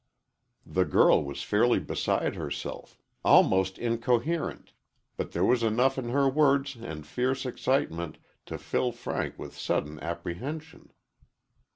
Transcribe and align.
The 0.65 0.83
girl 0.83 1.23
was 1.23 1.43
fairly 1.43 1.77
beside 1.77 2.33
herself 2.33 2.97
almost 3.23 3.77
incoherent 3.77 4.73
but 5.15 5.31
there 5.31 5.45
was 5.45 5.61
enough 5.61 5.95
in 5.95 6.09
her 6.09 6.27
words 6.27 6.75
and 6.75 7.05
fierce 7.05 7.45
excitement 7.45 8.17
to 8.47 8.57
fill 8.57 8.91
Frank 8.91 9.37
with 9.37 9.55
sudden 9.55 9.99
apprehension. 9.99 10.91